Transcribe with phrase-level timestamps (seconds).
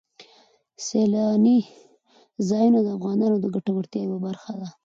[0.85, 1.59] سیلاني
[2.49, 4.69] ځایونه د افغانانو د ګټورتیا یوه برخه ده.